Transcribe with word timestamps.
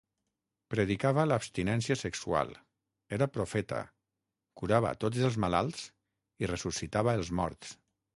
Predicava 0.73 1.25
l'abstinència 1.31 1.97
sexual, 2.03 2.55
era 3.17 3.27
profeta, 3.35 3.81
curava 4.61 4.95
tots 5.05 5.27
els 5.29 5.37
malalts 5.45 5.85
i 6.45 6.51
ressuscitava 6.53 7.15
els 7.21 7.31
morts. 7.43 7.77